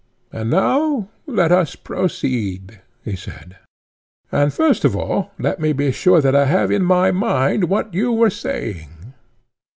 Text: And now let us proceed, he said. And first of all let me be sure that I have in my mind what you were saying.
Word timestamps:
And 0.31 0.49
now 0.49 1.09
let 1.27 1.51
us 1.51 1.75
proceed, 1.75 2.81
he 3.05 3.15
said. 3.15 3.57
And 4.31 4.51
first 4.51 4.83
of 4.83 4.95
all 4.95 5.29
let 5.37 5.59
me 5.59 5.73
be 5.73 5.91
sure 5.91 6.21
that 6.21 6.35
I 6.35 6.45
have 6.45 6.71
in 6.71 6.81
my 6.83 7.11
mind 7.11 7.65
what 7.65 7.93
you 7.93 8.11
were 8.11 8.31
saying. 8.31 8.89